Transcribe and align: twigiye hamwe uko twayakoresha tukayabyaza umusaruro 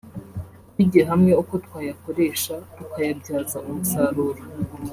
twigiye 0.69 1.03
hamwe 1.11 1.31
uko 1.41 1.53
twayakoresha 1.65 2.53
tukayabyaza 2.75 3.57
umusaruro 3.67 4.41